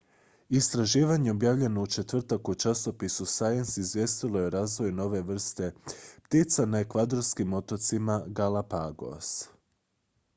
istraživanje 0.49 1.31
objavljeno 1.31 1.81
u 1.83 1.87
četvrtak 1.87 2.49
u 2.49 2.55
časopisu 2.55 3.25
science 3.25 3.81
izvijestilo 3.81 4.39
je 4.39 4.45
o 4.47 4.49
razvoju 4.49 4.91
nove 5.01 5.21
vrste 5.21 5.71
ptica 6.23 6.65
na 6.65 6.79
ekvadorskim 6.87 7.53
otocima 7.59 8.21
galapagos 8.27 9.29